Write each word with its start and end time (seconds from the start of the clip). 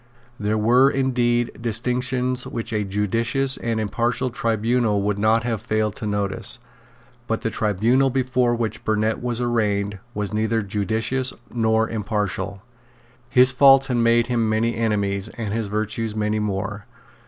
There 0.39 0.57
were 0.57 0.89
indeed 0.89 1.51
distinctions 1.61 2.47
which 2.47 2.73
a 2.73 2.83
judicious 2.83 3.55
and 3.57 3.79
impartial 3.79 4.31
tribunal 4.31 5.03
would 5.03 5.19
not 5.19 5.43
have 5.43 5.61
failed 5.61 5.95
to 5.97 6.07
notice. 6.07 6.57
But 7.27 7.41
the 7.41 7.51
tribunal 7.51 8.09
before 8.09 8.55
which 8.55 8.83
Burnet 8.83 9.21
was 9.21 9.39
arraigned 9.39 9.99
was 10.15 10.33
neither 10.33 10.63
judicious 10.63 11.33
nor 11.53 11.87
impartial. 11.87 12.63
His 13.29 13.51
faults 13.51 13.85
had 13.85 13.97
made 13.97 14.25
him 14.25 14.49
many 14.49 14.73
enemies, 14.75 15.29
and 15.37 15.53
his 15.53 15.67
virtues 15.67 16.15
many 16.15 16.39
more. 16.39 16.87